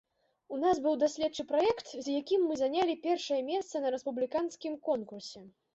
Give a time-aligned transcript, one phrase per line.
[0.55, 5.51] У нас быў даследчы праект, з якім мы занялі першае месца на рэспубліканскім конкурсе.